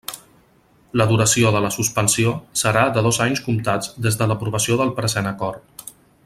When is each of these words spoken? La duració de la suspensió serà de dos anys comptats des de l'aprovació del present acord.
La 1.01 1.05
duració 1.11 1.51
de 1.55 1.59
la 1.65 1.69
suspensió 1.75 2.33
serà 2.63 2.87
de 2.97 3.03
dos 3.09 3.21
anys 3.29 3.45
comptats 3.49 3.93
des 4.07 4.19
de 4.23 4.29
l'aprovació 4.33 4.79
del 4.83 4.95
present 5.03 5.31
acord. 5.35 5.89